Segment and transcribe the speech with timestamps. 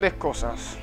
[0.00, 0.76] grandes cosas.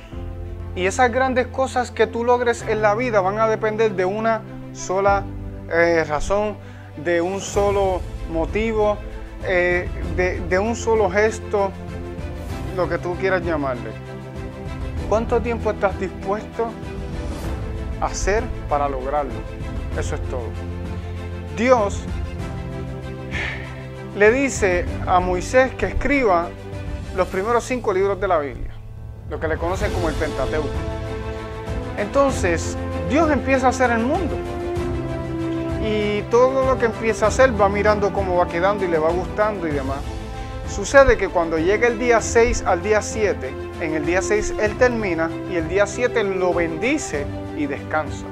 [0.74, 4.42] Y esas grandes cosas que tú logres en la vida van a depender de una
[4.74, 5.24] sola
[5.72, 6.58] eh, razón,
[7.02, 8.98] de un solo motivo,
[9.46, 11.72] eh, de, de un solo gesto,
[12.76, 13.90] lo que tú quieras llamarle.
[15.08, 16.68] ¿Cuánto tiempo estás dispuesto
[18.02, 19.32] a hacer para lograrlo?
[19.98, 20.50] Eso es todo.
[21.56, 22.02] Dios
[24.14, 26.50] le dice a Moisés que escriba
[27.16, 28.75] los primeros cinco libros de la Biblia,
[29.30, 30.68] lo que le conocen como el Pentateuco.
[31.98, 32.76] Entonces,
[33.08, 34.36] Dios empieza a hacer el mundo.
[35.82, 39.10] Y todo lo que empieza a hacer va mirando cómo va quedando y le va
[39.10, 39.98] gustando y demás.
[40.68, 44.76] Sucede que cuando llega el día 6 al día 7, en el día 6 Él
[44.78, 47.24] termina y el día 7 lo bendice
[47.56, 48.26] y descansa.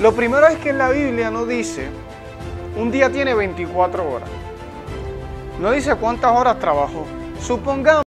[0.00, 1.88] Lo primero es que en la Biblia no dice,
[2.76, 4.28] un día tiene 24 horas.
[5.60, 7.04] No dice cuántas horas trabajó.
[7.40, 8.07] Supongamos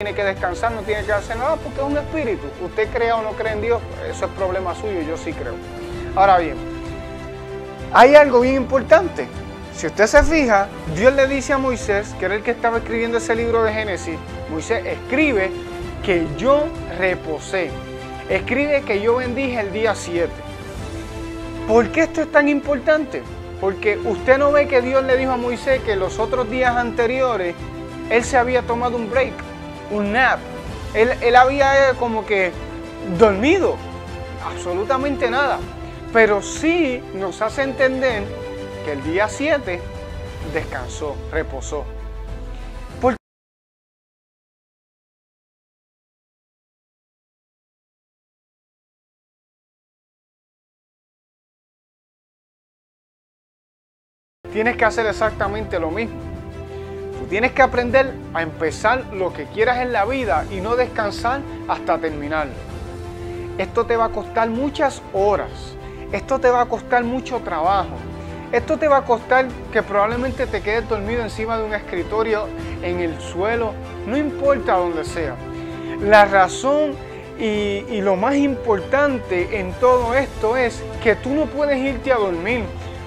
[0.00, 2.42] tiene que descansar, no tiene que hacer nada porque es un espíritu.
[2.64, 5.54] Usted crea o no cree en Dios, eso es problema suyo, yo sí creo.
[6.16, 6.56] Ahora bien,
[7.92, 9.28] hay algo bien importante.
[9.72, 13.18] Si usted se fija, Dios le dice a Moisés, que era el que estaba escribiendo
[13.18, 14.18] ese libro de Génesis,
[14.50, 15.52] Moisés escribe
[16.04, 16.64] que yo
[16.98, 17.70] reposé.
[18.28, 20.28] Escribe que yo bendije el día 7.
[21.68, 23.22] ¿Por qué esto es tan importante?
[23.60, 27.54] Porque usted no ve que Dios le dijo a Moisés que los otros días anteriores
[28.10, 29.53] él se había tomado un break,
[29.90, 30.38] un nap.
[30.94, 32.52] Él, él había eh, como que
[33.18, 33.76] dormido,
[34.44, 35.58] absolutamente nada.
[36.12, 38.22] Pero sí nos hace entender
[38.84, 39.80] que el día 7
[40.52, 41.84] descansó, reposó.
[43.00, 43.16] ¿Por
[54.52, 56.33] Tienes que hacer exactamente lo mismo.
[57.28, 61.98] Tienes que aprender a empezar lo que quieras en la vida y no descansar hasta
[61.98, 62.52] terminarlo.
[63.58, 65.50] Esto te va a costar muchas horas.
[66.12, 67.96] Esto te va a costar mucho trabajo.
[68.52, 72.46] Esto te va a costar que probablemente te quedes dormido encima de un escritorio,
[72.82, 73.72] en el suelo,
[74.06, 75.34] no importa donde sea.
[76.00, 76.92] La razón
[77.38, 82.62] y, lo más importante en todo esto es que tú no puedes irte a dormir.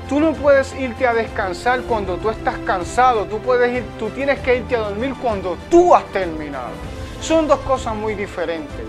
[0.10, 3.26] Tú no puedes irte a descansar cuando tú estás cansado.
[3.26, 6.70] Tú, puedes ir, tú tienes que irte a dormir cuando tú has terminado.
[7.20, 8.86] Son dos cosas muy diferentes.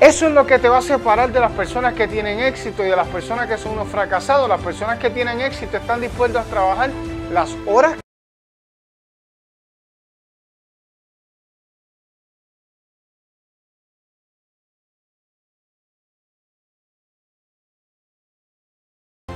[0.00, 2.88] Eso es lo que te va a separar de las personas que tienen éxito y
[2.88, 4.48] de las personas que son unos fracasados.
[4.48, 6.90] Las personas que tienen éxito están dispuestas a trabajar
[7.30, 7.96] las horas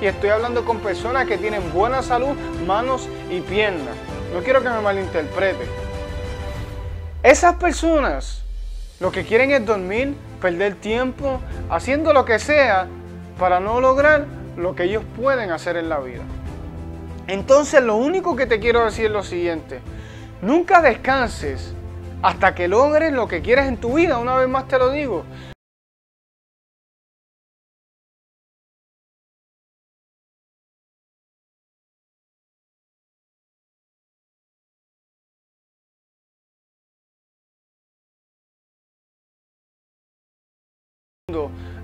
[0.00, 2.34] Y estoy hablando con personas que tienen buena salud,
[2.66, 3.94] manos y piernas.
[4.32, 5.66] No quiero que me malinterprete.
[7.22, 8.42] Esas personas
[8.98, 12.86] lo que quieren es dormir, perder tiempo, haciendo lo que sea
[13.38, 16.22] para no lograr lo que ellos pueden hacer en la vida.
[17.26, 19.80] Entonces lo único que te quiero decir es lo siguiente.
[20.42, 21.74] Nunca descanses
[22.22, 24.18] hasta que logres lo que quieres en tu vida.
[24.18, 25.24] Una vez más te lo digo.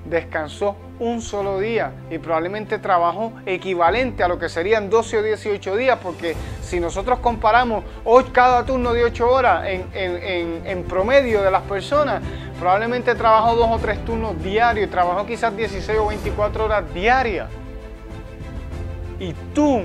[0.09, 5.77] Descansó un solo día y probablemente trabajó equivalente a lo que serían 12 o 18
[5.77, 7.85] días, porque si nosotros comparamos
[8.33, 12.23] cada turno de 8 horas en, promedio de las personas,
[12.59, 17.49] probablemente trabajó dos o tres turnos diarios trabajó quizás 16 o 24 horas diarias.
[19.19, 19.83] Y tú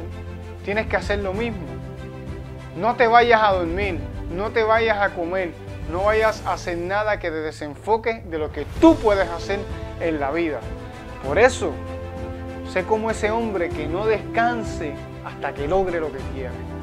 [0.64, 1.66] tienes que hacer lo mismo.
[2.78, 4.00] No te vayas a dormir,
[4.36, 5.52] no te vayas a comer,
[5.92, 9.60] no vayas a hacer nada que te desenfoque de lo que tú puedes hacer
[10.00, 10.60] en la vida.
[11.26, 11.72] Por eso,
[12.72, 14.94] sé como ese hombre que no descanse
[15.26, 16.81] hasta que logre lo que quiere.